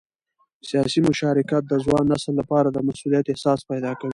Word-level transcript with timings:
سیاسي 0.69 0.99
مشارکت 1.09 1.63
د 1.67 1.73
ځوان 1.85 2.03
نسل 2.13 2.33
لپاره 2.41 2.67
د 2.71 2.77
مسؤلیت 2.87 3.25
احساس 3.29 3.59
پیدا 3.71 3.91
کوي 3.99 4.09